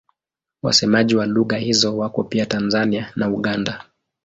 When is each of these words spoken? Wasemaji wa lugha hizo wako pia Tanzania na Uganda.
Wasemaji 0.63 1.15
wa 1.15 1.25
lugha 1.25 1.57
hizo 1.57 1.97
wako 1.97 2.23
pia 2.23 2.45
Tanzania 2.45 3.11
na 3.15 3.29
Uganda. 3.29 3.85